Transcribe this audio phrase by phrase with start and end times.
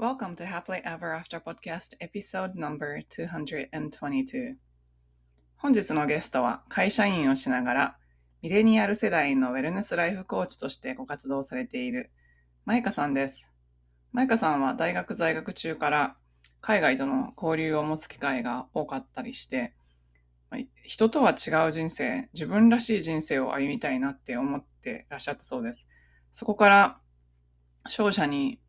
[0.00, 4.54] Welcome to Happily Ever After Podcast Episode Number 222
[5.58, 7.96] 本日のゲストは会社員をしながら
[8.40, 12.10] ミレニアル世代のウェルネスライフコーチとしてご活動されている
[12.64, 13.50] マイカさんです。
[14.12, 16.16] マイカさんは大学在学中から
[16.62, 19.74] 海外との交流を持つ機会が多かったりして、
[20.82, 25.90] 人とは違う人生、自分らしい人生を歩みたいなって思ってらっしゃったそうです。
[26.32, 26.98] そこから
[27.86, 28.62] 商社に、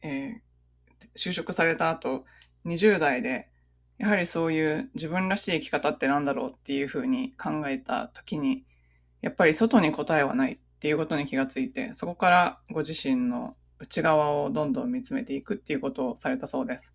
[0.00, 0.53] えー、
[1.16, 2.24] 就職された後、
[2.66, 3.50] 20代で、
[3.98, 8.64] やはりそういう自分らしい生き方って何だろうっていうふうに考えた時に、
[9.20, 16.94] やっぱり外に答えはないっていうことに気がついて、そこからご自身の内側をどんどん見つめていくっていうことをされたそうです。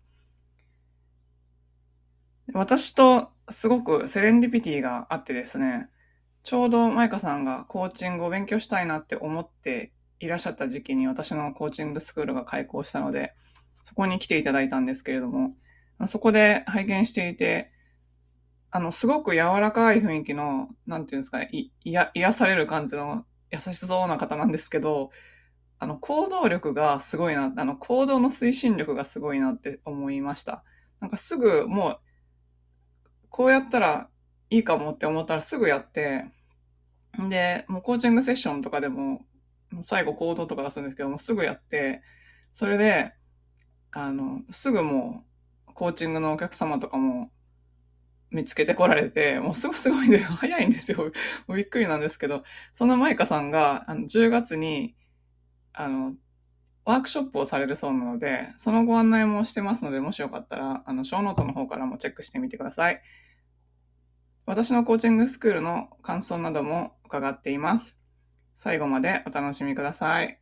[2.52, 5.88] 私とすごくセレンディピティがあってですね、
[6.42, 13.34] ちょうどマイカさんがコーチングを勉強したいなって思っていらっしゃった時期に私のコーチングスクールが開校したので、
[13.82, 15.54] そこに来ていただいたんですけれども、
[16.08, 17.72] そこで拝見していて、
[18.70, 25.10] あの、すごく柔らかい雰囲気の、なんていうんですかね、い、や、癒される感じの優しそうな方なんですけど、
[25.78, 30.62] あの、行動力がすごいな、あの、行動の推進力がすごいなって思いました。
[31.00, 32.00] なんかすぐもう、
[33.28, 34.08] こうやったら
[34.50, 36.26] いいかもって思ったらすぐやって、
[37.28, 39.24] で、もうコーチングセッションとかでも、
[39.82, 42.02] 最後行動とか出すんですけども、すぐやって、
[42.54, 43.14] それで、
[43.92, 45.24] あの、すぐも
[45.68, 47.30] う、コーチングのお客様とかも
[48.30, 50.98] 見つけてこられて、もうすごすごいんで、 早いんですよ。
[51.46, 54.94] もうびっくりなんですけど、そのマイカさんが、あの、10月に、
[55.72, 56.14] あの、
[56.84, 63.02] ワークショップをされるそうなので、そのご案内もしてますので、もしよかったら、あの、ショーノートの方からもチェックしてみてください。
[64.46, 68.00] 私のコーチングスクールの感想なども伺っています。
[68.56, 70.39] 最後までお楽しみください。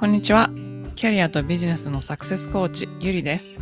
[0.00, 0.48] こんにちは。
[0.96, 3.60] キャリアとビジネスのサクセスコーチ、ゆりです。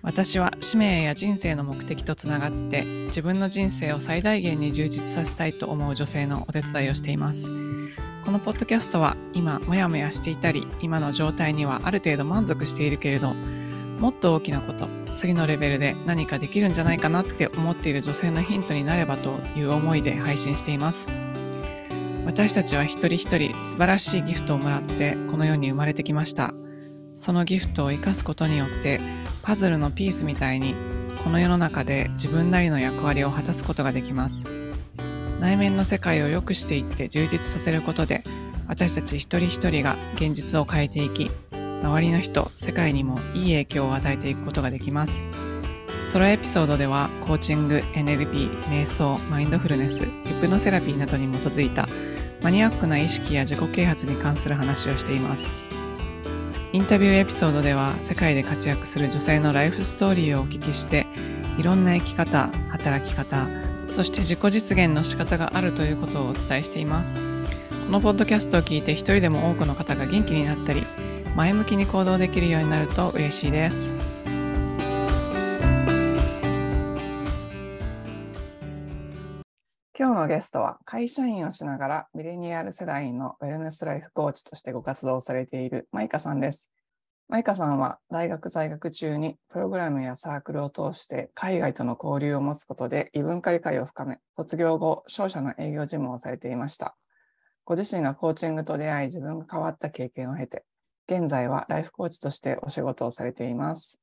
[0.00, 7.50] 私は使命や人生の目的とつながって自分の人生を最大限に充実させたいと思う女性のお手伝いをしています。
[8.24, 21.08] このポッドキャストは今モヤモヤしていたり今の状態にはある程度満足しているけれどもっと大きなこと次のレベルで何かできるんじゃないかなって思っている女性のヒントになればという思いで配信しています。
[22.28, 26.52] 私たちは一人一人素晴らしいギフトをもらってこの世に生まれてきました。
[27.18, 29.00] そのギフトを生かすことによって
[29.42, 30.74] パズルのピースみたいに
[31.24, 34.44] この世の中で自分なりの役割を果たすことができます
[35.40, 38.22] 内面の世界を良くしていって充実させることで
[38.68, 41.28] 私たち一人一人が現実を変えていき
[41.82, 45.24] 周りの人世界にもいい影響を与えていくことができます
[46.04, 50.08] ソロエピソードではコーチング NLP 瞑想マインドフルネスヒ
[50.40, 51.88] プノセラピーなどに基づいた
[52.40, 55.50] マニアックな意識や自己啓発に関する話をしています。
[56.72, 61.06] インタビューエピソードでは世界で活躍する女性のライフストーリーをお聞きして
[61.56, 63.48] いろんな生き方働き方
[63.88, 67.18] そして自己実現の仕方があるということをお伝えしています。
[67.86, 70.82] このポッドキャストを聞いて一人でも多くの方が元気になったり
[71.34, 74.07] 前向きに行動できるようになると嬉しいです。
[80.00, 86.70] 今日のゲストは会社員をしながらミレニアル世代のウェルネスライフコーチとしてご活動されているマイカさんです。
[87.28, 96.96] マイカさんは大学在学中にプログラムやサークルを通して海外との交流を持つことで異文化理解を深め、卒業後、商社の営業事務をされていました。
[97.64, 100.64] ご自身がコーチングと出会い自分が変わった経験を経て、
[101.08, 103.98] 現在はライフコーチとしてお仕事をされています。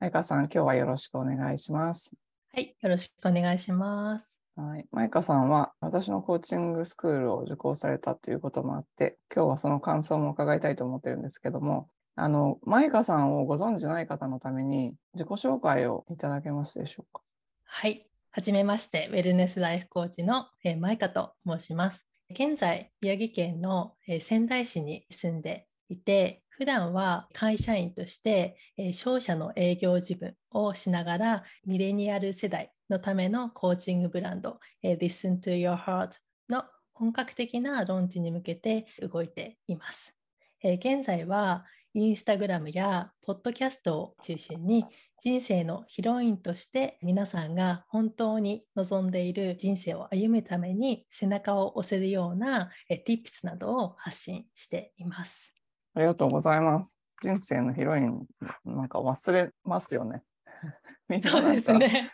[0.00, 2.12] マイカさん、今日はよろしくお願いします。
[2.54, 4.37] はい、よろしくお願いします。
[4.60, 4.86] はい。
[4.90, 17.22] マイカさんは私のコーチングスクールを受講されたということもあって、今日はその感想も伺いたいと思ってるんですけども、あの、マイカさんをご存じない方のために自己紹介をいただけますでしょうか？
[17.66, 18.04] はい。
[18.32, 22.04] はじめまして、ウェルネスライフコーチの、えマイカと申します。
[22.28, 36.12] 現在、宮城県の、え仙台市に住んでいて、普段は会社員として、え商社の営業事務をしながらミレニアル世代のためのコーチングブランド、え Listen to Your Heart
[36.48, 40.14] の本格的なローンチに向けて動いています。
[40.62, 41.64] え現在は
[41.94, 44.84] インスタグラムやポッドキャストを中心に
[45.22, 55.52] 人生のヒロインとして皆さんが本当に望んでいる人生を歩むために背中を押せるようなえ Tips などを発信しています。
[55.94, 56.98] ありがとうございます。
[57.20, 58.26] 人生のヒロイン
[58.64, 60.22] なんか忘れますよね。
[61.22, 62.12] そうですね。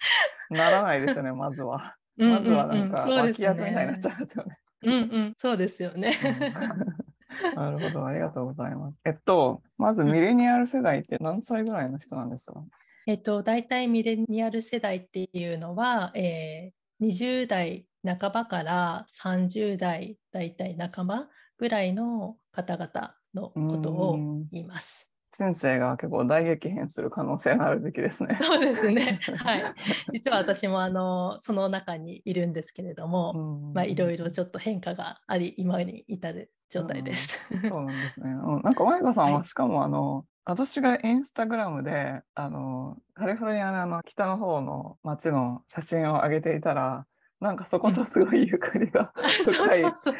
[0.51, 1.97] ならないですね、まずは。
[2.17, 4.59] まずはなんか脇役みたいになっちゃうんですよね。
[4.83, 6.15] うんうん、そうですよね。
[7.57, 8.99] なるほど、ありがとうございます。
[9.05, 12.63] えっと、まずミレニアル世代って何歳ぐらいの人なんですか？
[13.07, 24.17] えっと、大体ミレニアル世代っていうのは、えー、20代半ばから30代大体半ばぐらいの方々のことを
[24.53, 25.09] 言います。
[25.37, 28.39] 人生が結構大激変する可能性のある時期ですね。
[28.41, 29.19] そうですね。
[29.37, 29.63] はい。
[30.15, 37.41] 実は私もあのその中にいるんですけれども、まあいろいろちょっと変化があり今に至る状態です。
[37.69, 38.31] そうなんですね。
[38.47, 47.07] うん、なんかマイカさんはしかもあの、はい私がインスタグラムであのカリフォルニアのあの北の方の街の写真を上げていたら
[47.41, 50.13] なんかそことすごいゆかりが 深い、す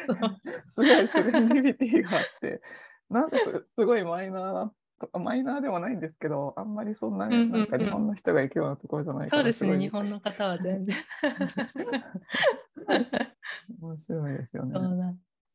[0.75, 2.59] ごいセレンディビティがあって
[3.07, 3.37] なんか
[3.77, 4.69] すごいマイナー
[5.13, 10.95] マイナーではないんですけどあんまりそんなになんか日本の人が行くようなところじゃないそうですね日本の方は全然。
[13.81, 14.79] 面白いですよね。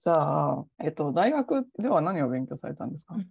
[0.00, 3.28] じゃあ、えっと、大学では何を勉強されたんですか、うん。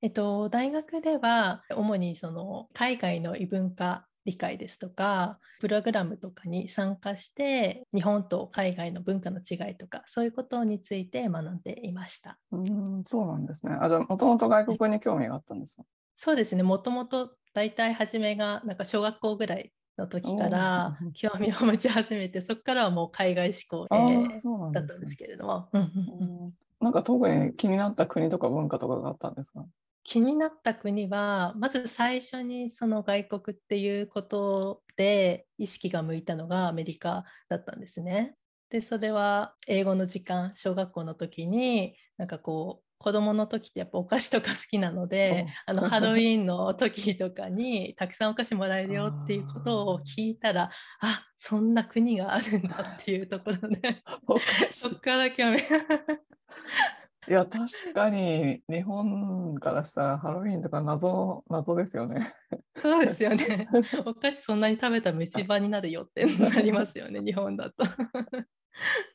[0.00, 12.38] えっと、大学では主にその海外の異文化理解ですとかプログラムとかに参加して日本と海外の文化の違いとかそういうことについて学んでいました。
[12.52, 13.78] うんそうなんですね。
[13.80, 15.84] あじゃあもともと外国に興味があったんですか、
[16.16, 16.62] そうですね。
[16.62, 25.70] もともと大体初めがなんか小学校ぐらいの時から興味を持ち始めてそこからはもう海外志向、えー、だったんですけれども。
[26.78, 29.64] なんか特に気になった国とか文化とかがあったんですか？
[30.06, 38.36] 気になった国はまず最初にその外国っていうことで意識が向いたのがアメリカだったんですね。
[38.70, 50.70] でそれは英語の時間小学校の時になんかこう子供の時ってやっぱお菓子とか好きなのであのハロウィーンの時とかにたくさんお菓子もらえるよっていうことを聞いたら
[51.00, 54.02] あそんな国があるんだっていうところで
[54.72, 55.62] そこから興味
[57.28, 62.34] いや確かに日本からしたらハロウィーンとか謎謎ですよね。
[62.82, 63.68] そうですよね。
[64.06, 67.84] お菓子そんなに食べたら虫歯になるよってなりますよね日本だと。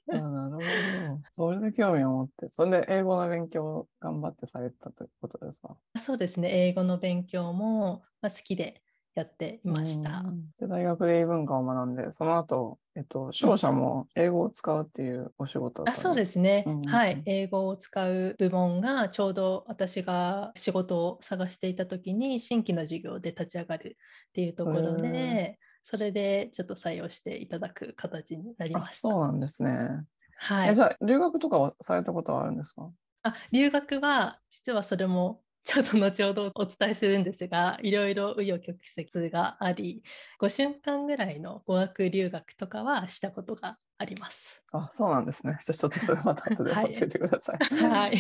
[0.10, 1.24] あなるほど。
[1.32, 5.78] それで興味を持って、それで英語の勉強を頑張ってされたということですか？
[6.02, 6.50] そうですね。
[6.70, 8.82] 英語の勉強も好きで
[9.16, 10.24] やっていました。
[10.60, 17.24] で大学で異文化を学んで、その後、えっと、商社も英語を使うっていうお仕事あそうですね、うんうん、はい。
[17.26, 23.98] 英語を使う部門がちょうど私が仕事を探していた時に新規の事業で立ち上がる
[24.30, 29.14] っていうところで、それでちょっと採用していただく形になりました。
[29.14, 30.06] そうなんですね。
[30.38, 30.76] はい。
[30.76, 32.92] じゃあ留学とかはされたことはあるんですか？
[33.24, 40.04] あ留学は実はそれもちょっと後ほどお伝えするんですが、 いろいろ紆余曲折があり、
[40.40, 44.64] 5週間ぐらいの語学留学とかはしたことがあります。
[44.72, 45.58] あ、そうなんですね。
[45.64, 47.76] じゃあちょっとそれまた後で 教えてください。
[47.76, 48.18] はい。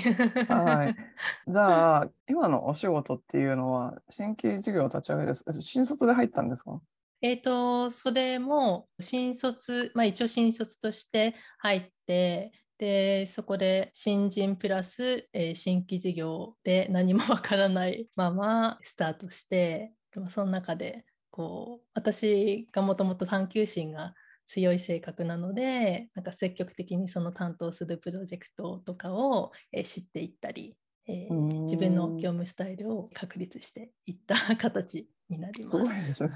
[0.47, 0.95] はい。
[1.47, 5.43] じゃあ、今のお仕事っていうのは、新規事業立ち上げです。
[5.61, 6.79] 新卒で入ったんですか？
[7.21, 19.93] えっ、と、それも新卒、まあ一応新卒として入って、でそこで新人プラス、えー、新規事業で何も わからないままスタートして
[20.29, 24.15] その中でこう私がもともと探求心が
[24.47, 35.69] 強い性格なのでなんか積極的にその担当するプロジェクトとかを、えー、知っていったり、えー、自分の業務スタイルを確立していった形になります。
[35.69, 36.31] すごいですね。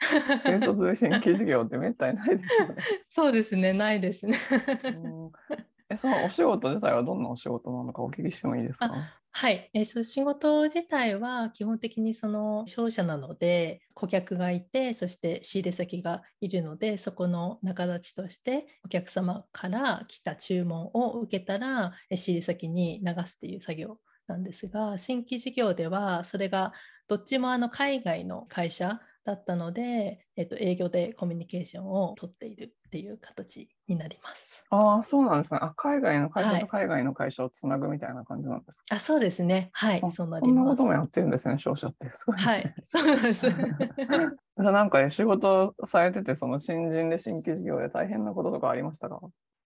[0.44, 2.76] 新卒で新規事業ってめったにないですよね。
[3.10, 4.36] そうですね、ないですね。
[5.90, 9.14] えそのお仕事自体はどんなお仕事なのかお聞きしてもいいですか？
[9.30, 26.72] はい、えー、そ仕事自体は基本的にその商社なので顧客がいてそして仕入れ先がいるのでそこの仲立ちとしてお客様から来た注文を受けたら仕入れ先に流すっていう作業なんですが新規事業ではそれが
[27.06, 34.64] どっちもあの海外の会社だったので、えっと、営業でコミュニケーションを取っているっていう形になります。
[34.70, 35.60] ああ、そうなんですね。
[35.62, 39.68] あ海外の会社と海外の会社をつなぐみたいな感じなんですか、はい、あそうですね。
[39.72, 42.10] はい、そんなこともやってるんですね、商社って。
[42.14, 42.52] すごいですね。
[42.52, 43.46] はい、そうなんです。
[44.56, 49.20] なんか、ね、仕事されてて、その新人で新規事業で大変なこととかありましたか？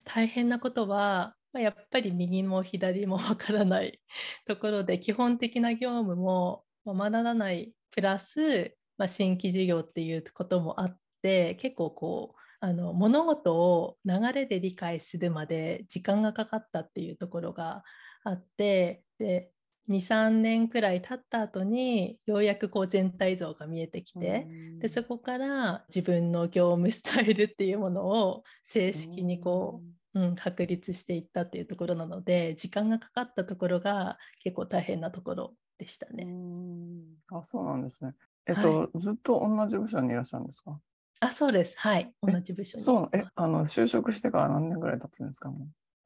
[0.04, 4.00] 大変なことは、やっぱり右も左もわからない
[4.46, 17.84] ところで、基本的な業務も学ばないプラス、まあ、新規事業っていうこともあって結構こうあの物事を流れで理解するまで時間がかかったっていうところが
[18.24, 19.50] あってで
[19.90, 24.46] 23年くらい経った後にようやくこう全体像が見えてきて
[24.78, 36.28] でそこから自分の業務スタイルっていうものを正式にこううん、確立していったっていうところなので時間がかかったところが結構大変なところでしたね。
[37.32, 38.14] あそうなんですね。
[38.46, 40.78] えっと、はずっと同じ部署にいらっしゃるんですか？
[41.20, 42.84] あそうですはい同じ部署に。
[42.84, 45.50] そうえあの就職してから何年ぐらい経つんですか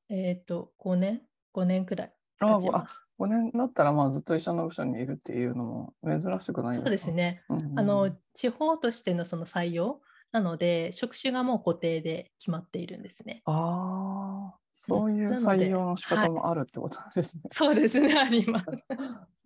[0.08, 1.22] えっ、と5年
[1.54, 3.02] ？5年くらいあごあ経ちます。
[3.18, 7.10] 5年だったらまあずっと一緒の部署にいるっていうのも珍しくないそうです。
[7.10, 7.42] ね。
[7.48, 13.42] うんうんあの地方としてのその採用なので職種がもう固定で決まっているんですね。
[13.46, 17.42] ああ、そういう採用の仕方もあるってことですね。
[17.50, 18.66] そうですねあります。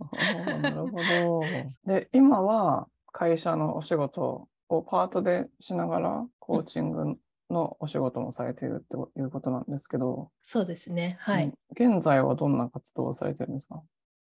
[0.60, 1.42] なるほど。
[1.86, 7.18] で、今は会社のお仕事をパートでしながら、コーチング
[7.50, 11.16] のお仕事もされているっていうことなんですけど、そうですね。
[11.20, 11.44] はい。
[11.46, 11.54] うん。
[11.96, 13.82] 現在はどんな活動をされてるんですか？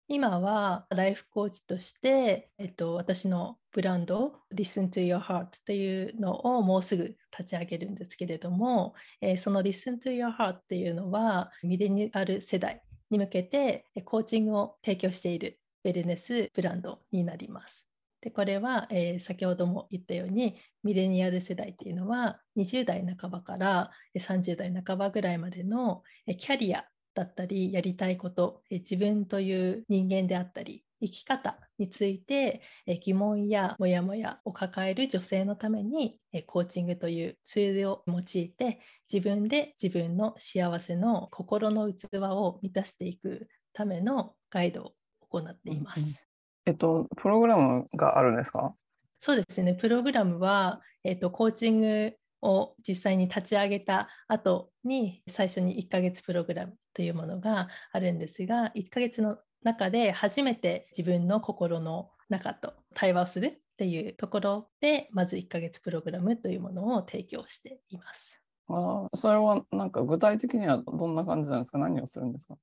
[0.09, 17.87] 今はライフコーチとして、えっと、私のブランド Listen to Your Heart というのをもうすぐ立ち上げるんですけれども、えーその Listen to Your Heart っていうのはミレニアル世代に向けてえーコーチングを提供しているウェルネスブランドになります。
[18.19, 26.03] でこれは、えー先ほども言ったようにミレニアル世代っていうのは20代半ばから30代半ばぐらいまでの
[26.37, 38.79] キャリアだったりやりたいことえ自分という人間であったり生き方についてえ疑問やモヤモヤを抱える女性のためにえコーチングというツールを用いて
[39.11, 44.96] 自分で自分の幸せの心の器を満たしていくためのガイドを
[45.29, 46.23] 行っています。
[46.65, 48.75] えっと、プログラムがあるんですか
[49.19, 68.41] そうですね、プログラムは、えっとコーチングを実際に立ち上げた後に最初に1ヶ月プログラムというものがあるんですが1ヶ月の中で初めて自分の心の中と対話をするっていうところでまず1ヶ月プログラムというものを提供しています。
[68.69, 72.57] あそれはなんか具体的にはどんな感じなんですか何をするんですか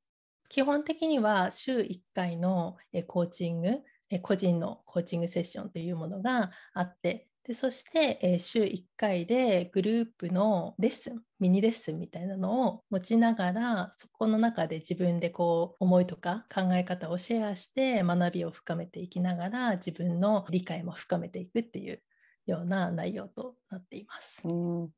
[0.54, 2.76] 基本的には週1回の
[3.08, 3.80] コーチング、
[4.22, 22.00] 個人のコーチングセッションというものがあって、でそしてえ週1回でグループのレッスン、ミニレッスンみたいなのを持ちながら、そこの中で自分でこう思いとか考え方をシェアして学びを深めていきながら自分の理解も深めていくっていう
[22.46, 24.46] ような内容となっています。
[24.46, 24.52] う
[24.84, 24.90] ん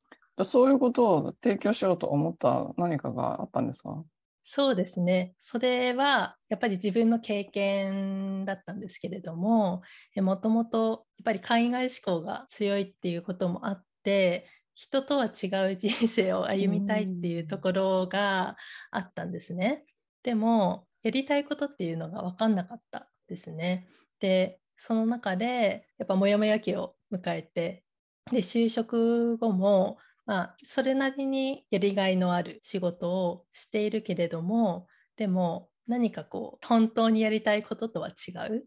[0.44, 4.04] そういうことを提供しようと思った何かがあったんですか？
[4.48, 5.34] そうですね。
[5.40, 9.82] それはやっぱり自分の経験だったんですけれども、
[10.14, 18.56] もともとやっぱり海外志向が強いっていうこともあって、人とは違う人生を歩みたいっていうところが
[18.92, 19.84] あったんですね。
[20.22, 23.88] でも、やりたいことっていうのが分かんなかったですね。
[24.20, 27.82] で、その中でやっぱモヤモヤ期を迎えて、
[28.30, 38.62] で、就職後もまあ、それなりにやりがいのある仕事をしているけれどもでも何かこう本当にやりたいこととは違うっ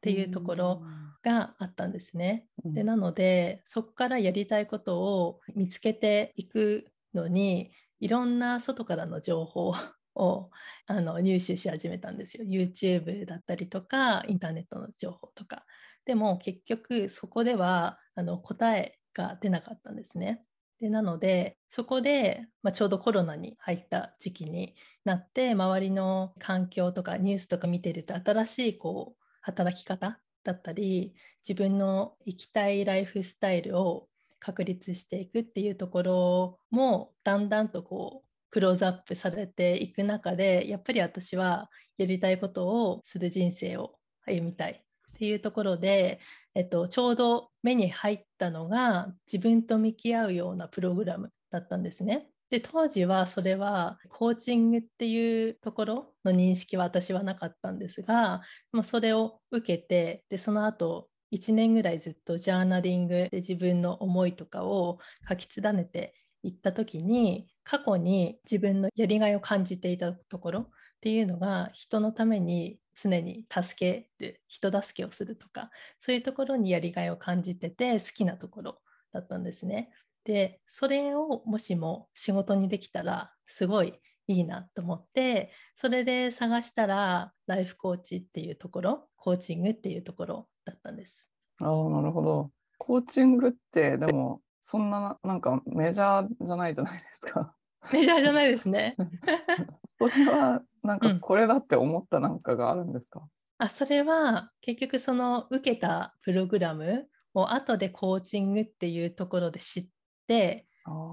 [0.00, 0.82] ていうところ
[1.22, 2.46] があったんですね。
[2.64, 9.72] うんでなのでそこからやりたいことを見つけていくのにいろんな外からの情報
[10.14, 10.50] を
[10.86, 12.44] あの入手し始めたんですよ。
[12.44, 15.64] YouTube だったりとかインターネットの情報とか。
[16.04, 20.42] でも結局そこではあの答えが出なかったんですね。
[20.82, 24.74] でなのでそこで、まあ、ちょうどコロナに入った時期に
[25.04, 31.14] なって周りの環境とかニュースとか見てると新しいこう働き方だったり
[31.48, 34.08] 自分の生きたいライフスタイルを
[34.40, 43.94] 確立していくっていうところもだんだんとこうクローズアップされていく中でやっぱり私はやりたいことをする人生を
[44.26, 44.84] 歩みたい
[45.22, 46.18] っていうところで、
[46.56, 52.26] えっと、ちょうど目に入ったのが自分と向き合うようなプログラムだったんですね。
[52.50, 64.98] で当時はそれはコーチングっていうところの認識は私はなかったんですが、まあ、それを受けてでその後1年ぐらいずっとジャーナリングで自分の思いとかを
[65.28, 70.68] 書き連ねていった時に過去に自分のやりがいを感じていたところっ
[71.00, 75.70] ていうのが人のために常に助ける人助けをするとか
[76.00, 78.78] そういうところにやりがいを感じてて好きなところ
[79.12, 79.90] だったんですね。
[80.24, 83.94] でそれをもしも仕事にできたらすごい
[84.28, 91.28] いいなと思ってそれで探したらライフコーチっていうところコーチングっていうところだったんです。
[91.60, 92.50] ああ、なるほど。
[92.78, 97.54] コーチングって、でも、そんな、なんかメジャーじゃないじゃないですか。
[97.92, 98.96] メジャーじゃないですね。
[100.08, 103.22] それは、なんかうんこれだって思ったなんかがあるんですか、
[103.58, 109.86] あそれは結局その受けたプログラムを後でコーチングっていうところで知っ
[110.26, 110.66] て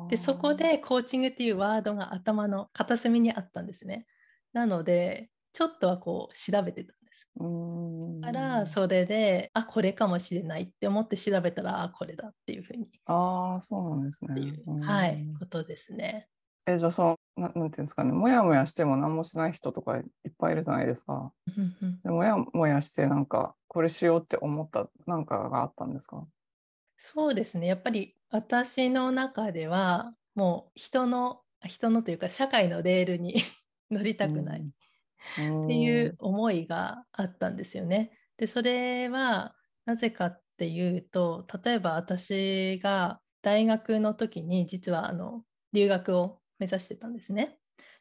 [0.09, 4.07] でそこでコーチングっていうワードが頭の片隅にあったんですね。
[4.51, 7.27] なのでちょっとはこう調べてたんです。
[8.21, 14.31] だからそれであこれかもしれないって思って調べたらあこれだっていうふうにああそうなんですね。
[14.31, 16.27] っていう、はいことですね。
[16.73, 18.11] えじゃあそのななんていうんですかね。
[18.11, 20.03] もやもやしても何もしない人とかいっ
[20.37, 21.31] ぱいいるじゃないですか。
[22.03, 26.25] でもやもやしてなんかこれしようって思ったなんかがあったんですか？
[26.97, 27.67] そうですね。
[27.67, 33.35] やっぱり私の中ではもう人の人のというか社会のレールに
[33.91, 34.61] 乗りたくない。
[34.61, 35.43] って
[35.75, 38.17] いう思いがあったんですよね。
[38.37, 39.53] でそれは
[39.85, 47.57] なぜかっていうと例えば私が大学の時に実はあの留学を目指してたんですね。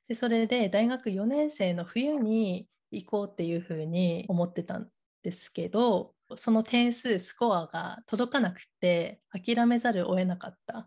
[0.09, 4.89] でそれで大学4年生の冬に行こうっていうふうに思ってたん
[5.23, 10.87] ですけどその点数スコアが届かなくて諦めざるを得なかったん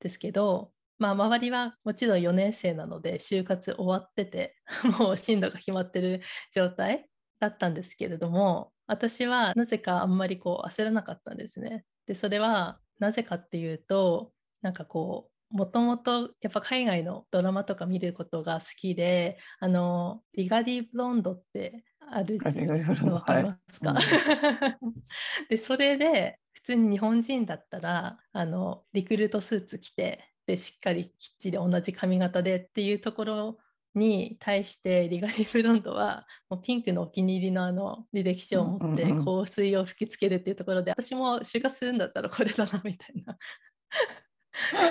[0.00, 4.54] ですけどまあ、周りはもちろん4年生なので就活終わってて
[5.00, 7.08] もう進路が決まってる状態
[7.40, 11.84] だったんですけれども私はなぜかあんまりこう焦らなかったんですね。
[12.06, 33.58] でそれはなぜかっていうとなんかこうもともとやっぱ海外のドラマとか見ることが好きであのリガディ・ブロンドってあるの分かりますか、はい、 でそれで普通に日本人だったらあのリクルートスーツ着てでしっかりきっちり同じ髪型でっていうところ
[33.94, 43.36] に対してリガリブロンドはもうピンクのお気に入りのあの履歴書を持って香水を吹きつけるっていうところで、私も就活するんだったらこれだなみたいな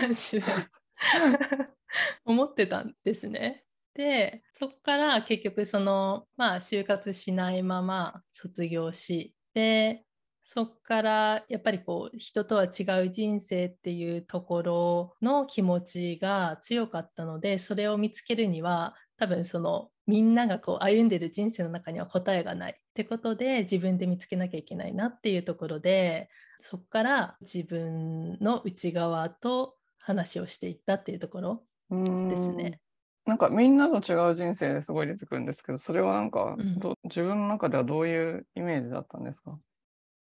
[0.02, 0.44] で
[2.26, 3.64] 思ってたんですね。
[3.94, 10.06] でそこから結局そのまあ就活しないまま卒業しで
[10.46, 26.30] そこからやっぱりこう人とは違う人生っていうところの気持ちが強かったのでそれを見つけるには多分そのみんながこう歩んでる人生の中には答えがないってことで自分で見つけなきゃいけないなっていうところで
[26.62, 32.80] そこから自分の内側と話をしていったっていうところですね。
[33.26, 39.60] なんかみんなと違う人生ですごい出てくるんですけどそれはなんか、うん、自分の中ではどういうイメージだったんですか？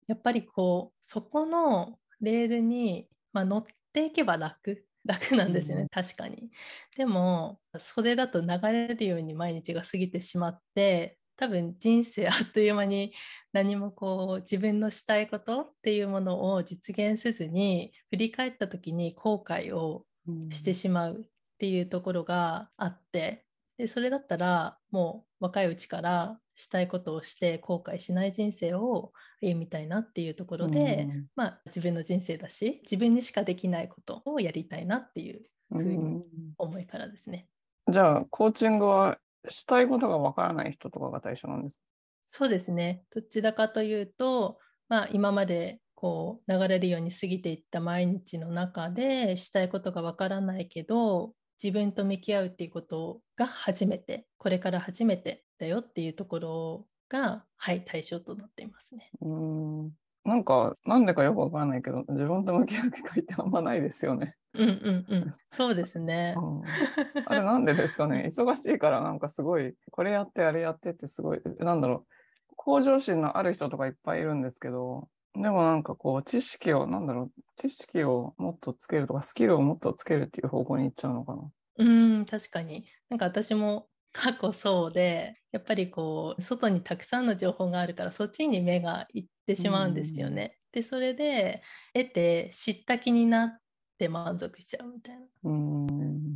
[0.09, 6.51] やっぱりこうそこのレールに、まあ、乗っていけば楽 楽なんですよね、うん、確かに。
[6.96, 13.14] でもそれだと流れるように毎日が過ぎてしまって多分人生 あっという間に
[13.53, 20.05] 何もこう自分のしたいことっていうものを実現せずに振り返った時に後悔を
[20.51, 23.44] してしまうっていうところがあって
[23.79, 36.24] でそれだったらもう若いうちからしたいことをして後悔しない人生を歩みたいなっていうところで、うん、まあ、自分の人生だし自分にしかできないことをやりたいなっていうふうに
[36.59, 37.46] 思いからですね。
[37.87, 39.18] うん、じゃあコーチングは
[39.50, 41.82] したいことがわからない人とかが対象なんですか？
[42.26, 44.58] そうですねどちらかというと、
[44.88, 51.32] まあ、今までこう流れるように過ぎていった毎日の中でしたいことがわからないけど
[51.62, 59.11] 自分と向き合うっていうことが初めてこれから初めてだよっていうところがはい対象となっていますね。
[59.20, 59.90] うん
[60.24, 64.37] なんかなんでかよくわからないけど自分と向き合う機会ってあんまないですよね。
[64.54, 66.34] うんうんうん、そうですね。
[66.37, 66.62] うん、
[67.26, 68.24] あれなんでですかね？
[68.28, 72.06] 忙しいからなんかすごいこれやってあれやってってすごいなんだろ
[72.50, 81.50] う向上心のある人とかいっぱいいるんですけどでもなんかこう知識をなんだろう知識をもっとつけるとかスキルをもっとつけるっていう方向に行っちゃうのかな？
[81.76, 81.84] う
[82.18, 90.58] ん確かになんか私も過去そうでやっぱりこう外にたくさんの情報があるからそっちに目がいってしまうんですよね。
[90.72, 91.62] でそれで
[91.94, 93.61] 得て知った気になっ
[93.98, 95.26] て満足しちゃうみたいな。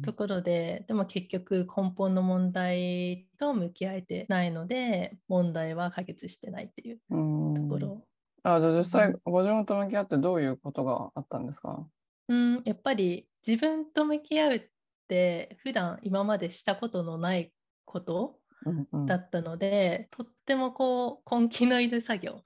[0.05, 8.05] ところででも結局根本の問題と向き合えてないので問題は解決してないっていうところ。
[8.42, 11.87] あじゃあ実際ご自分と向き合ってどういうことがあったんですか？
[12.29, 14.62] うんやっぱり自分と向き合うっ
[15.09, 17.53] て普段今までしたことのない
[17.85, 18.38] こと
[19.07, 22.42] だったので、うんうん、とってもこう根気のいる作業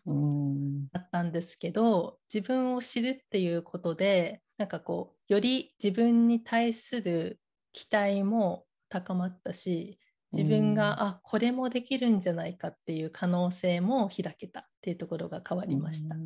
[0.92, 7.40] だったんですけど、自分を知るっていうことでなんかこうより自分に対する
[7.73, 9.99] 期待も高まったし
[10.33, 16.16] 自分が、あこれもできるんじゃないかっていう可能性も開けたっていうところが変わりました。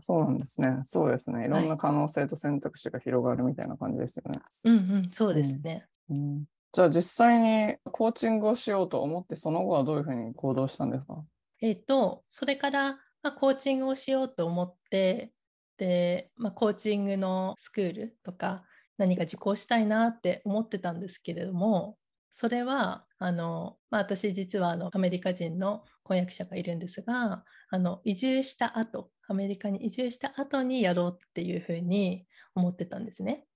[0.00, 0.80] そうなんですね。
[0.84, 1.44] そうですね。
[1.44, 4.38] いろんな可能性と選択肢が広がるみたいな感じですよね。
[4.64, 5.86] はい、うんうん、そうですね。
[6.08, 11.22] うん、じゃあ実際にコーチングをしようと思ってその後はどういうふうに行動したんですか？
[11.60, 15.32] えっ、ー、とそれから、まあ、コーチングをしようと思って
[15.80, 18.64] で、まあ、コーチングのスクールとか
[18.98, 21.96] 何か受講したいなって思ってたんですけれども
[22.30, 33.46] それはあの、まあ、私実はあのアメリカ人の婚約者がいるんですがあの移住した後アメリカに移住した後にやろうっていうふうに思ってたんですね。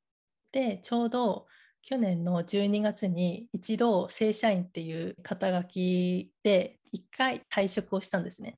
[0.50, 1.46] でちょうど
[1.82, 8.56] 去年の12月に一度正社員っていう肩書きで1回退職をしたんですね。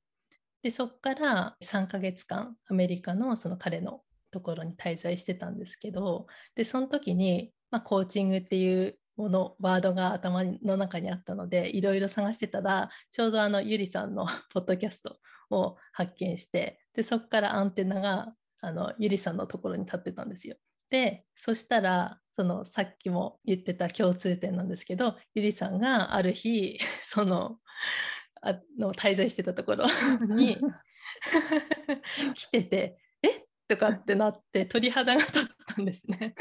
[0.67, 4.01] でそこから3ヶ月間アメリカのその彼の
[4.31, 15.17] ところに滞在してたんですけどでその時に、まあ、コーチングっていうものワードが頭の中にあったのでいろいろ探してたらちょうどあのゆりさんの ポッドキャスト
[15.51, 20.57] を発見してでそこからアンテナがあのゆりさんのところに立ってたんですよ。
[20.89, 27.61] でそしたらそのさっきも言ってた共通点なんですけどゆりさんがある日 その
[28.47, 29.85] あの滞在してたところ
[30.35, 30.57] に
[32.33, 33.37] 来てて「え？
[33.39, 35.43] っ?」とかってなって鳥肌が立っ
[35.75, 36.33] たんですね。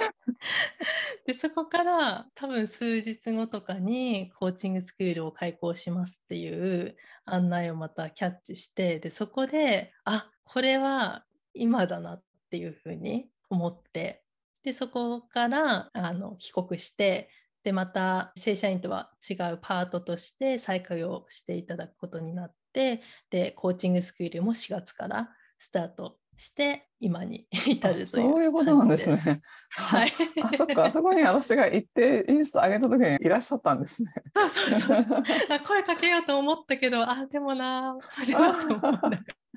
[1.26, 14.22] でそこから多分数日後とかにコーチングスクールを開講しますっていう案内をまたキャッチしてでそこであこれは今だなっていうふうに思って
[14.62, 17.28] でそこからあの帰国して
[17.66, 29.42] でまた正社員とは違うパートとして再開をしていただくことになってでコーチングスクールも4月からスタートして今に至るというそういうことなんですね。
[29.70, 30.12] はい。
[30.44, 34.12] あそっかあそこに私が行ってインスタ上げた時にいらっしゃったんですね。
[34.36, 34.48] そう
[34.78, 35.24] そうそう
[35.66, 39.10] 声かけようと思ったけどあでもなあれはと思った。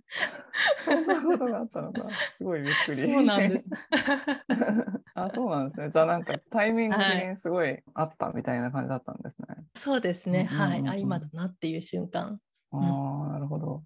[0.85, 2.07] そんなことがあったのか。
[2.37, 3.01] すごいびっくり。
[3.01, 3.67] そうなんです。
[5.13, 5.89] あ、そうなんですね。
[5.89, 9.45] じゃあなんかタイミングにすごいあったみたいな感じだったんですね。
[9.49, 10.45] はい、そうですね。
[10.45, 10.87] はい。
[10.87, 12.39] あ、今だなっていう瞬間。
[12.71, 12.77] あ
[13.27, 13.83] あ、なるほど。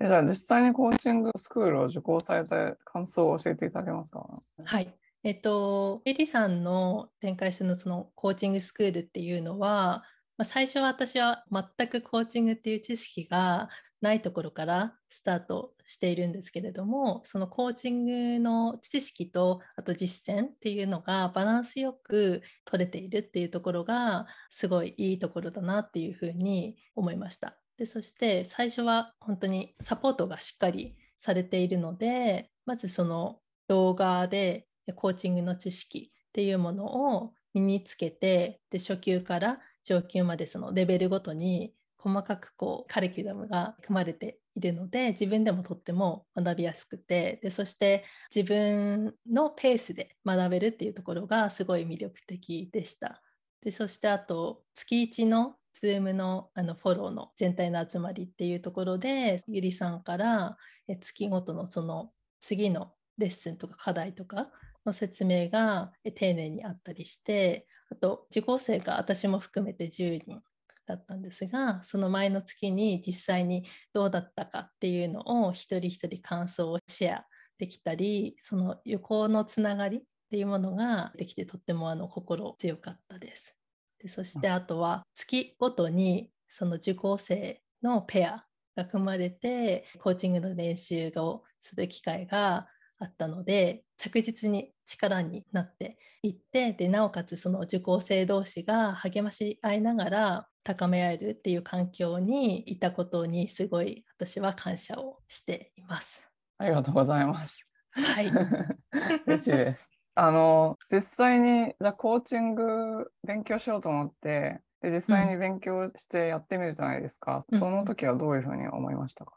[0.00, 4.28] じゃあ実際にコーチングスクールを受講された感想を教えていただけますか？
[4.64, 4.92] はい。
[5.24, 10.02] えっと、エリさんの展開するそのコーチングスクールっていうのは、
[10.36, 13.68] まあ、最初は私は全くコーチングっていう知識が
[14.02, 27.56] ないところからスタートしているんですけれどもそのコーチングの知識とあと実践っていうのがバランスよく取れているっていうところがすごいいいところだなっていうふうに思いました。
[27.78, 33.38] でそして最初は本当にサポートがしっかりされているのでまずその
[33.68, 53.22] 動画でコーチングの知識っていうものを身につけてで初級から上級までそのレベルごとに細かくこうカリキュラムが組まれているので自分でもとっても学びやすくてでそして自分のペースで学べるっていうところがすごい魅力的でした。
[53.62, 60.56] でそしてあと月1の Zoom のあのフォローの全体の集まりっていうところでゆりさんから
[61.00, 62.10] 月ごとのその
[62.40, 64.48] 次のレッスンとか課題とか
[64.84, 70.42] の説明が丁寧にあったりしてあと受講生が私も含めて10人
[70.92, 77.26] だったんですがその前の月に実際にどうだったかっていうのを一人一人感想をシェア
[77.58, 83.54] できたりその横のつながりっていうものができてとってもあの心強かったです。
[84.00, 88.44] でそしてあとは月ごとにその受講生のペア
[88.76, 92.66] が組まれてコーチングの練習をする機会が
[92.98, 106.22] あったので着実に力になっていってでなおかつその受講生同士が励まし合いながら高め合えるっていう環境にいたことにすごい私は感謝をしています。
[106.58, 107.66] ありがとうございます。
[107.92, 108.30] はい。
[109.26, 109.92] 嬉しいです。
[110.14, 119.32] あの実際にじゃあコーチング勉強しようと思ってで実際に勉強してやってみるじゃないですか、うん、その時はどういうふうに思いましたか、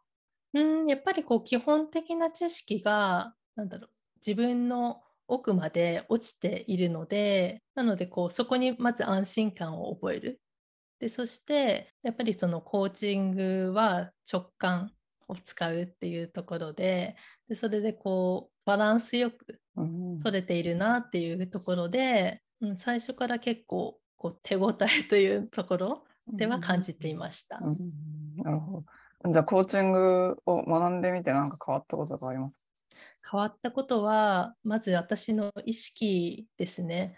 [0.53, 10.41] うん、やっぱりこう基本的な知識がなんだろう自分の奥まで落ちているのでなのでこうそこにまず安心感を覚える
[10.99, 14.91] でそしてやっぱりそのコーチングは直感
[15.27, 17.15] を使うっていうところで
[17.49, 19.59] でそれでこうバランスよく
[20.23, 27.59] 取れているなっていうところで、うん、最初から結構こう手応えというところでは感じていました。
[27.61, 28.83] うんうん、なるほ
[29.23, 29.31] ど。
[29.31, 32.59] じゃあコーチングを学んでみて何か変わったことがあります
[33.21, 33.31] か？
[33.31, 37.17] 変わったことはまず私の意識ですね。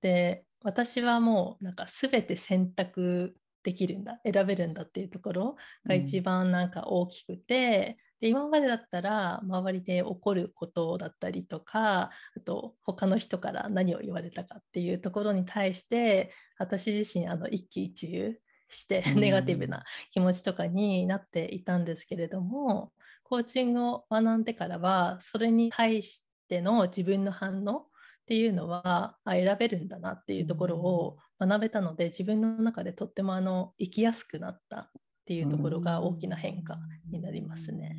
[0.00, 4.20] で私はもうなんか全て選択できるんだ。
[4.24, 18.40] 選べるんだっていうところが一番なんか大きくて、うん、で今までだったら周りで起こることだったりとかあと他の人から何を言われたかっていうところに対して私自身あの一喜一憂
[18.70, 22.92] してネガティブな気持ちとかになっていたんですけれども、
[23.22, 27.86] コーチングを学んでからはそれに対しての自分の反応
[28.28, 34.90] っっていうのはあ選べるんだなっていうところを学べたので、自分の中でとってもあの生きやすくなったっ
[35.24, 36.78] ていうところが大きな変化
[37.10, 37.96] になりますね。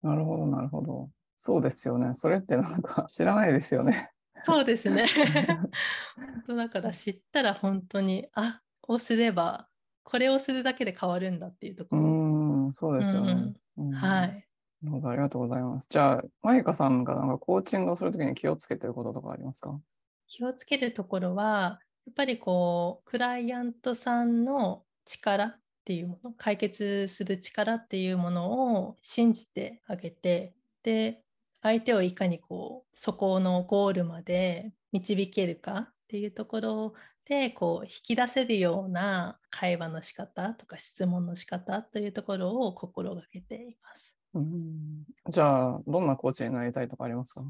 [0.00, 1.10] なるほどなるほど。
[1.36, 2.14] そうですよね。
[2.14, 4.12] それってなんか 知らないですよね。
[4.44, 5.06] そうですね。
[6.14, 9.66] 本当だから知ったら本当にあをすれば
[10.04, 12.02] これをするだけで変わるんだっていうところ。
[12.02, 13.52] うんそうですよね。
[13.78, 14.46] うん、はい。
[14.82, 15.86] なるほど、ありがとうございます。
[15.88, 19.80] じゃあ、マイカさんがなんかコーチングをするときに気をつけてることとかありますか？
[20.26, 31.22] 気をつけるところは、やっぱりこう、クライアントさんの力っていうもの、解決する力っていうものを信じてあげて、で、
[31.60, 44.16] 相手をいかにこう、そこのゴールまで導けるかっていうところでこう引き出せるような会話の仕方とか質問の仕方というところを心がけています。
[44.34, 45.04] うん。
[45.28, 47.44] じゃあどんなコーチになりたいとかありますか？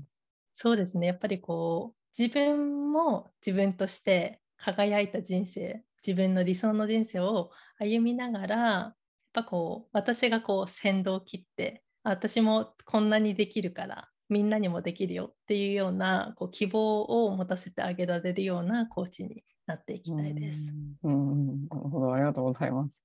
[0.52, 1.06] そうですね。
[1.06, 8.96] やっぱりこう自分も自分として輝いた人生自分の理想の人生を歩みながらやっ
[9.32, 20.74] ぱこう私がこう先導を切って私もこんなにできるからみんなにもできるよっていうようなこう希望を持たせてあげられるようなコーチになっていきたいです。
[21.02, 23.00] うん、なるほど、ありがとうございます。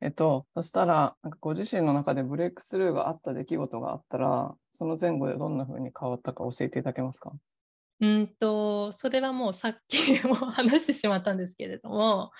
[0.00, 7.32] えっと、そしたら、なんかご自身の中でブレイクスルーがあった出来事があったら、その前後でどんな風に変わったか教えていただけますか？
[8.00, 12.30] うんと、それはもうさっきも話してしまったんですけれども、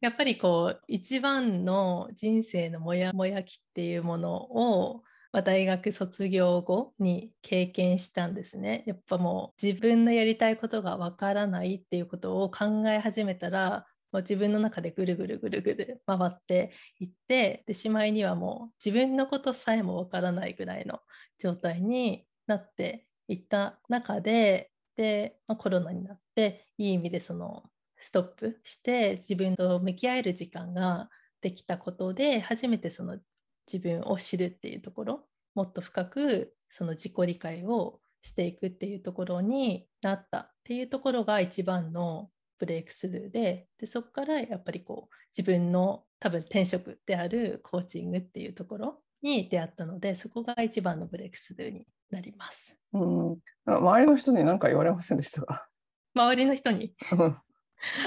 [0.00, 5.02] やっぱりこう、一番の人生のモヤモヤ期っていうものを、
[5.44, 8.84] 大学卒業後に経験したんですね。
[8.86, 21.00] やっぱもう自分のやりたいことがわからないっていうことを考え始めたらもう自分の中でぐるぐるぐるぐる回っていってでしまいにはもう自分のことさえもわからないぐらいの
[21.40, 27.64] 状態になっていった中でで、まあ、コロナになっていい意味でその
[27.98, 31.08] ストップして自分と向き合える時間が
[31.40, 33.18] できたことで初めてその
[33.66, 35.24] 自分を知るっていうところ
[35.56, 42.30] もっと深くその自己理解をしていくっていうところになったっていうところが一番の
[42.64, 52.76] ブレイクスルーででそこからやっぱりこう自分の多分転職であるコーチングっていうところに出会ったのでそこが一番のブレイクスルーになります。
[52.92, 55.68] うん、周りの人に何か言われませんでしたか？
[56.14, 56.94] 周りの人に？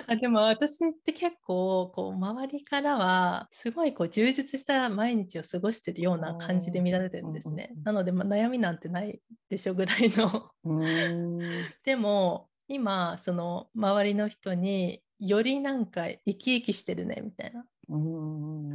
[0.08, 7.74] あでも私って結構こう周りからはすごいこう充実した毎日を過ごしてるような感じで見られてるんですね。
[7.84, 10.50] なので、まあ、悩みなんてないでしょぐらいの。
[11.86, 17.66] でも今その周りの人によりなんか生き生きしてるねみたいな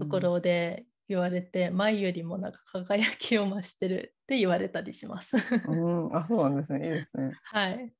[0.00, 5.36] ところで言われて前よりもなんか輝きを増してるって言われたりします。
[5.68, 7.32] うんあそうなんですねいいですね。
[7.44, 7.92] はい。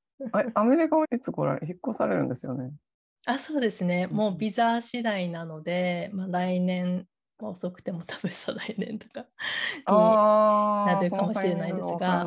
[0.55, 2.71] アメリカはいつ来られ引っ越されるんですよね？
[3.25, 7.07] あそうですね、もうビザ次第なので、まあ、来年、
[7.49, 9.27] 遅くても多分再来年とかに
[10.87, 12.27] なるかもしれないですが、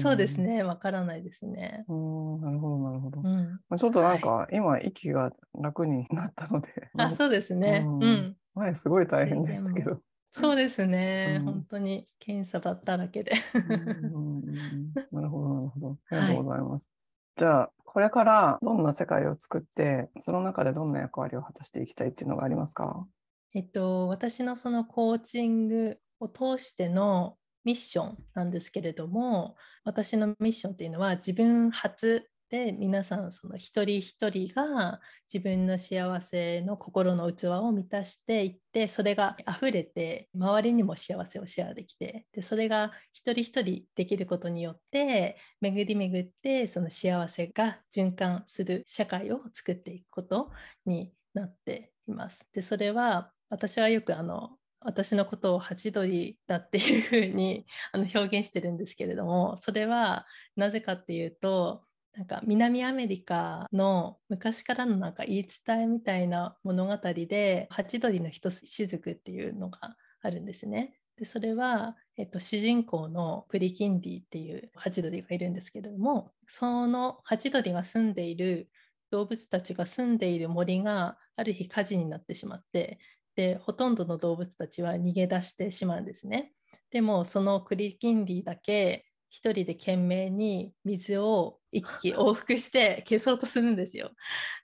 [0.00, 1.84] そうですね、わからないですね。
[1.88, 3.20] うんなるほど、なるほど。
[3.20, 6.70] うん、まあ、ちょっとなんか、はい、今、息が楽になったので。
[6.96, 7.84] あそうですね。
[7.86, 10.00] うん、前、すごい大変でしたけど。
[10.30, 15.98] そうですね、うん、本当に検査だっただけでなるほど、なるほど。
[16.10, 16.84] ありがとうございます。
[16.84, 17.02] はい
[17.36, 23.06] じゃあ、これからどんな世界を作って、その中でどんな役割を果たしていきたいっていうのがありますか？
[23.54, 35.00] えっと、私のそのコーチングを通してのミッションなんですけれども、私のミッションっていうのは自分初で皆さんその一人一人が
[35.32, 50.50] 自分の幸せの心の器を満たしていってそれが溢れて周りにも幸せをシェアできてでそれが一人一人できることによって巡り巡ってその幸せが循環する社会を作っていくこと
[50.84, 52.46] になっています。
[52.52, 61.84] でそれは私はよくあの私のことをハチドリだっていうふうに あの表現してるんですけれどもそれはなぜかっていうと
[62.14, 70.98] なんか南アメリカの昔からのなんか言い伝えみたいな物語でハチドリの一雫っていうのがあるんですね。
[71.16, 78.70] でそれは、えっと、主人公のクリキンディっていうハチドリがいるんですけれどもそのハチドリが住んでいる
[79.10, 82.98] 動物たちが住んでいる森がある日火事になってしまって
[83.34, 86.52] でほとんどの動物たちは逃げ出してしまうんですね。
[86.90, 94.10] でもそのクリキンディだけ一人で懸命に水を一気 往復して消そうとするんですよ。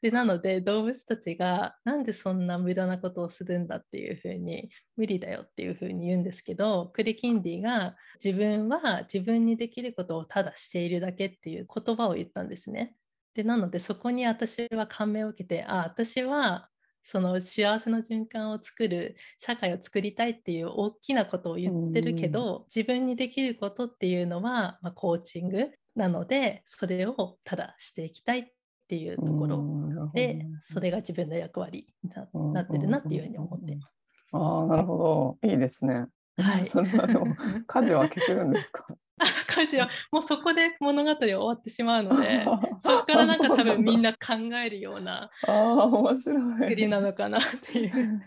[0.02, 12.94] でなので動物たちがなんでそんな無駄なことをするんだっていうふうに無理だよっていうふうに言うんですけどクリキンディが自分は自分にできることをただしているだけっていう言葉を言ったんですね。
[13.32, 16.68] でなのでそこに私は感銘を受けてあ私は
[17.10, 28.46] その幸せの循環を作る社会を作りたいっていう大きなことを言ってるけど、自分にできることっていうのは、まあ、コーチングなのでそれをただしていきたいっ
[28.88, 30.10] ていうところ。
[30.12, 32.10] で、それが自分の役割に
[32.52, 33.72] なってるなっていうふうに思って。
[33.72, 33.94] います。
[34.32, 35.48] ああなるほど。
[35.48, 36.08] いいですね。
[36.36, 37.34] はい、 それはでも
[37.66, 38.86] 家事は消せるんですか？
[39.46, 42.44] 家事は もうそこで物語終わってしまうので
[42.80, 46.58] そこからなんか多分みんな考えるようなあ面白い。
[46.60, 48.22] 作りなのかなっていう。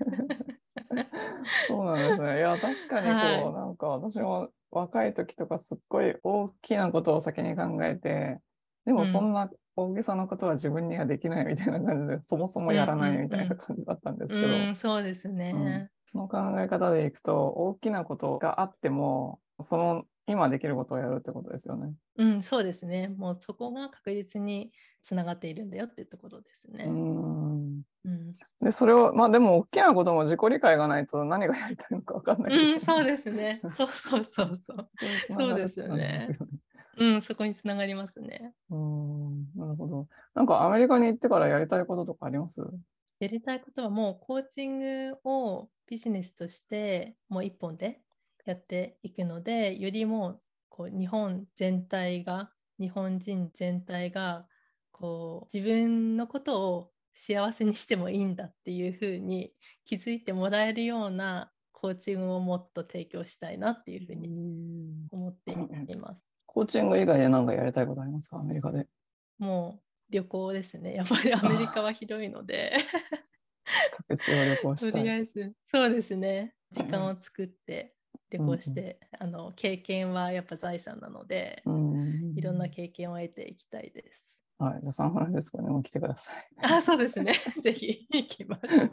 [1.67, 2.37] そうなんですね。
[2.37, 8.39] いや確かにこう、はい、なんか私も若い時とかすっごい大きなことを先に考えて
[8.85, 21.93] でもそんな大げさなことは自分にはできないみたいな感じで、うん、そもそもやらないみたいな感じだったんですけど、うんうん、そうですね、その考え方でいくと大きなことがあってもその今できることをやるってことですよね。
[22.17, 23.07] うん、そうですね。
[23.09, 24.71] もうそこが確実に
[25.03, 26.85] つながっているんだよっていうところですね。
[26.85, 33.61] うんうん、でそれをまあでも大きなことも自己理解がないと何がやりたいのか分かんない、ね、うん、そうですね。
[33.71, 34.89] そうそうそうそう。
[35.29, 36.29] そうですよね。
[36.97, 38.53] うん、そこにつながりますね。
[38.69, 40.07] うん、なるほど。
[40.33, 42.61] なんかアメリカに行ってからやりたいこととかあります？
[43.19, 48.01] やりたいことはもうコーチングをビジネスとしてもう一本で
[48.45, 54.47] やっていくのでよりもこう日本全体が日本人全体が
[54.91, 59.53] こう自分のことを幸せにしてもいいんだっていうふうに
[59.85, 64.27] 気づいてもらえるようなコーチングをもっと提供したいなっていうふうに
[65.11, 66.21] 思っています。
[66.45, 68.37] コーチング以外で何かやりたいことありますか？
[68.39, 68.87] アメリカで。
[69.39, 70.93] もう旅行ですね。
[70.93, 72.73] やっぱりアメリカは広いので
[74.09, 74.91] 各地を旅行したい。
[74.91, 76.53] とりあえずそうですね。
[76.71, 77.95] 時間を作って
[78.31, 84.41] 旅行して、うん、あの経験はやっぱ財産なので、うん、いろんな経験を得ていきたいです。
[84.57, 86.35] はい、じゃあサンフランシスコにも来てください。
[86.61, 87.33] あ、そうですね。
[87.61, 88.67] ぜひ行きます。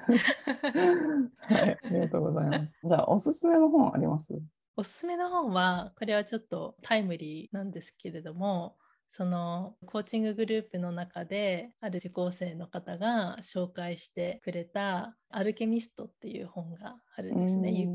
[1.40, 2.78] はい、ありがとうございます。
[2.82, 4.32] じゃあおすすめの本あります？
[4.76, 8.76] おすすめの本はこれはちょっとタイムリーなんですけれども。
[9.10, 17.88] そのコーチンググループの中である受講生の方が紹介してくれた「アルケミスト」っていう本があるんですね。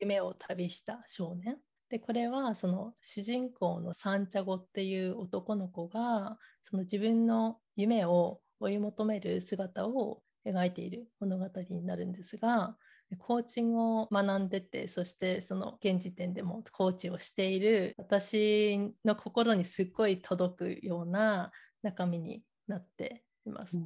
[0.00, 1.58] 夢を旅した少年。
[1.90, 12.76] でこれはその主人公のサンチャゴっていう男の子がその自分の夢を追い求める姿を描いている物語になるんですが
[13.16, 21.50] コーチングを学んでてそしてその現時点でもコーチをしている私の心にすっごい届くような
[21.82, 23.78] 中身になっています。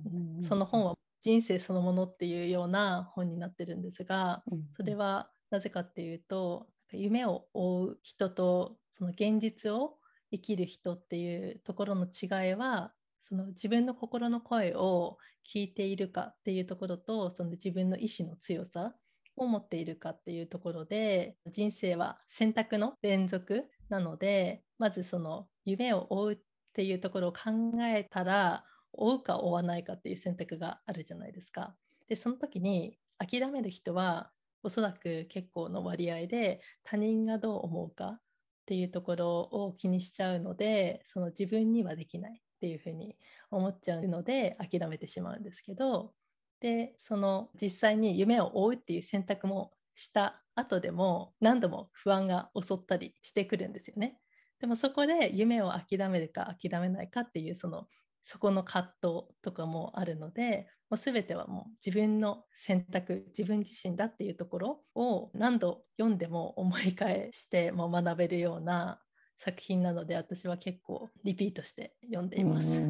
[0.48, 4.42] その本は人生そのものっていうような本になってるんですが
[4.76, 9.98] それはなぜかっていうと夢を追う人とその現実を
[10.32, 12.92] 生きる人っていうところの違いは
[13.28, 18.94] その自分の心の声を聞いているかっていうところとその自分の意志の強さ
[19.36, 26.38] を持っているかっていうところで人生は選択の連続なのでまずその夢を追うっ
[26.72, 27.50] ていうところを考
[27.82, 31.74] えたら追うか追わないかっていう選択があるじゃないですか。
[32.08, 34.30] でその時に諦める人は
[34.62, 38.20] おそらく結構の割合で他人がどう思うかっ
[38.66, 43.16] ていうところを気にしちゃうのでその自分にはできないっていうふうに
[43.50, 46.12] 思っちゃうので諦めてしまうんですけど
[46.60, 54.18] でその実際に夢を追うっていう選択もした後でも何度も不安が襲ったりしてくるんですよね。
[54.60, 57.88] でもそこで夢を諦めるか諦めないかっていうその
[58.24, 69.00] そこの葛藤とかもあるのでもう全てはもう自分の選択自分自身だっていうところを何度読んでも思い返しても学べるような
[69.38, 72.80] 作品なので私は結構リピートして読んでいます。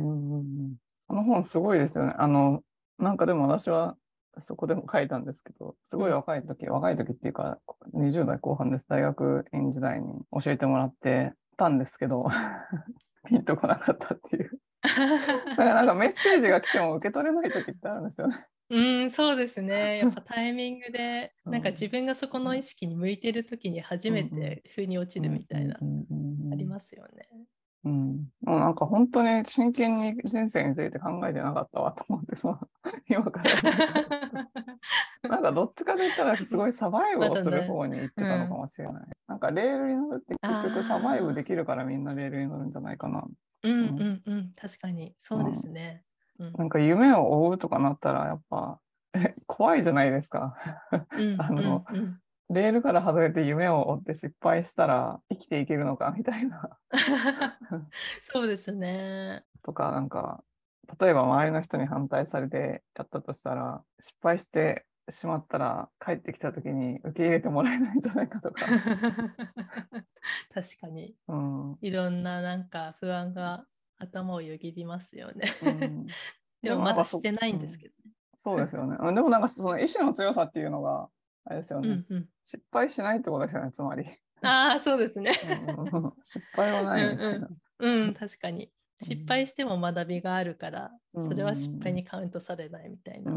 [1.07, 2.15] この本すごいですよね。
[2.19, 2.63] あの
[2.99, 3.97] なんかでも私は
[4.41, 7.59] そこでも書いたんですけど、すごい若い時、うん、若い時っていうか、
[7.95, 8.87] 20代後半です。
[8.89, 10.07] 大学院時代に
[10.43, 12.27] 教えてもらってたんですけど、
[13.29, 14.59] ピンとこなかったっていう
[15.57, 18.47] だからなんかメッセージが来ても受け取れない時ってあるんですよね。
[18.71, 19.99] うん、そうですね。
[19.99, 27.29] やっぱタイミングで、 なんか自分がそこの意識に向いてる時に初めて腑に落ちるみたいな、ありますよね。
[27.85, 32.61] うん、もうなんか本当に真剣に人生について考えてなかったわと思ってさ、
[33.09, 34.49] 今から。
[35.29, 38.95] なんかどっちかといったらすごいサバイブをする方に行ってたのかもしれない。
[38.95, 43.25] ねうん、なんかレールに乗るって結局サバイブできるからみんなレールに乗るんじゃないかな
[43.63, 46.05] うんうんうん、確かにそうですね。
[46.39, 48.81] うん、なんか夢を追うとかなったらやっぱ
[49.47, 50.57] 怖いじゃないですか。
[51.39, 56.79] あの、うんうん、レールから外れて夢を追って失敗したら生きていけるのかみたいな。
[58.23, 59.45] そうですね。
[59.63, 60.43] とかなんか
[61.01, 68.67] 例えば周りの人に反対されてやったとしたら、失敗してしまったら帰ってきた時に受け入れてもらえないんじゃないかとか。
[70.55, 73.67] 確かに、うん、いろんななんか不安が
[73.99, 75.49] 頭をよぎりますよね。
[75.63, 76.07] うん、
[76.63, 78.13] でもまだしてないんですけどね。
[78.39, 78.97] そうですよね。
[79.15, 81.09] でもなんかその意志の強さっていうのが
[81.45, 84.05] あれですよね、うんうん、失敗しないってことですよね、つまり。
[84.43, 85.33] ああ、そうですね。
[86.23, 87.49] 失敗はないみたいな。
[87.79, 88.71] うん、うん、確かに。
[89.01, 93.33] 失敗しても学びがあるから、それは失敗にカウントされないみたいな。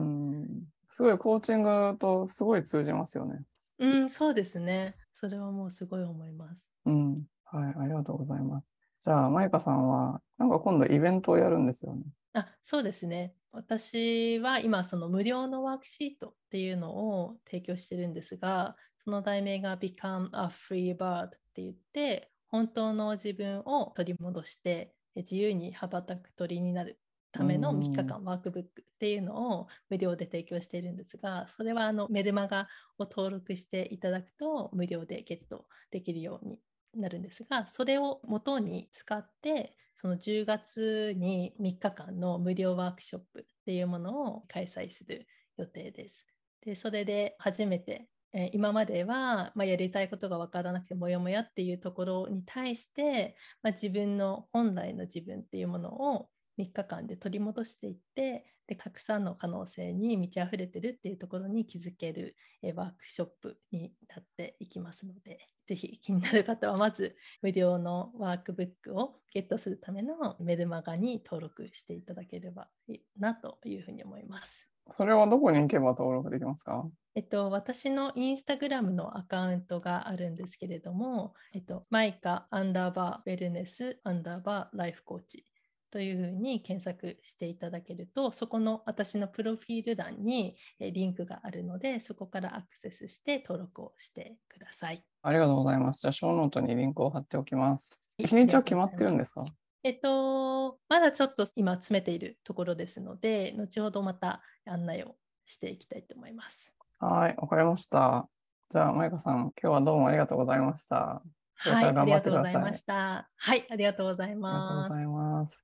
[0.89, 3.41] すごいコーチングとすごい通じますよね。
[3.79, 4.95] うん、そうですね。
[5.13, 6.64] それはもうすごい思います。
[6.85, 8.67] うん、はい、ありがとうございます。
[8.99, 12.03] じゃあ、マイカさんは、なんか今度イベントをやるんですよね。
[12.33, 13.33] あそうですね。
[13.51, 26.99] 私は今、その無料のワークシートっていうのを提供してるんですが、その題名が Become a Free Bird って言って、本当の自分を取り戻して自由に羽ばたく鳥になる
[27.31, 32.67] ための3日間ワークブックっていうのを無料で提供しているんですが、それはあのメルマガ
[32.97, 36.59] を登録していただくと無料でゲットできるように
[36.95, 45.27] なるんですが、それを元に使って、その10月に3日間の無料ワークショップっていうものを開催する
[45.57, 46.27] 予定です。
[46.61, 74.67] でそれで初めて、え今までは、まあ、やりたいことが分からなくてもやもやっていうところに対して、まあ、自分の本来の自分っていうものを3日間で取り戻していってでたくさんの可能性に満ち溢れてるっていうところに気づけるえワークショップになっていきますのでぜひ気になる方はまず無料のワークブックをゲットするためのメルマガに登録していただければいいなというふうに思います。
[74.91, 76.87] それはどこに行けば登録できますか？
[77.15, 85.47] えっと、私のインスタグラムのアカウントがあるんですけれども、えっと、マイカアンダーバーウェルネスアンダーバーライフコーチ
[85.95, 95.01] というふうに検索していただけると、そこの私のプロフィール欄にリンクがあるので、そこからアクセスして登録をしてください。
[95.21, 96.01] ありがとうございます。
[96.01, 97.97] じゃあ、ショーノートにリンクを貼っておきます。
[98.17, 99.45] 日にちは決まってるんですか？
[99.83, 105.15] えっと、まだちょっと今詰めているところですので、後ほどまた案内を
[105.45, 106.73] していきたいと思います。
[106.99, 108.27] はい、わかりました。
[108.67, 111.21] じゃあ、マイカさん、今日はどうもありがとうございました。
[111.57, 113.29] はい、ありがとうございました。
[113.37, 114.93] はい、ありがとうございます。
[114.93, 115.63] ありがとうございます。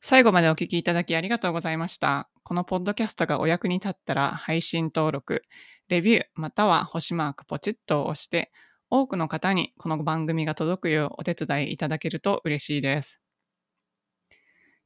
[0.00, 2.30] 最後までお聞きいただきありがとうございました。
[2.44, 5.42] このポッドキャストがお役に立ったら配信登録、
[5.88, 8.52] レビューまたは星マークポチッと押して、
[8.90, 13.20] 多くの方にこの番組が届くようお手伝いいただけると嬉しいです。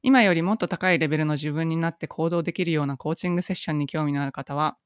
[0.01, 4.77] 今よりもっと高いレベルの自分になって行動できるようなコーチングセッションに興味のある方は、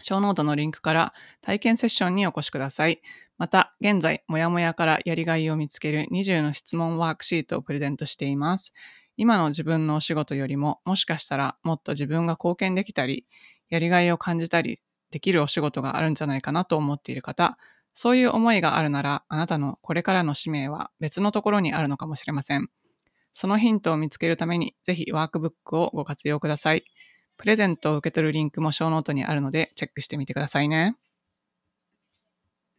[0.00, 3.00] ショーノートのリンクから体験セッションにお越しください。
[3.38, 8.72] また、現在、もやもやからやりがいを見つける20の質問ワークシートをプレゼントしています。
[9.16, 13.26] 今の自分のお仕事よりも、もしかしたらもっと自分が貢献できたり、
[13.68, 17.58] やりがいを感じたりできるお仕事があるんじゃないかなと思っている方、
[17.92, 22.68] そういう思いがあるなら、あなたのこれからの使命は別のところにあるのかもしれません。
[23.34, 26.84] そのヒントを見つけるために、ぜひワークブックをご活用ください。
[27.36, 30.96] プレゼントを受け取るリンクもショーノートにあるので、チェックしてみてくださいね。